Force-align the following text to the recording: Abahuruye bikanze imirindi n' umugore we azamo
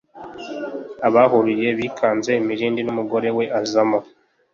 Abahuruye 1.07 1.67
bikanze 1.79 2.31
imirindi 2.41 2.81
n' 2.83 2.91
umugore 2.93 3.29
we 3.37 3.45
azamo 3.61 3.99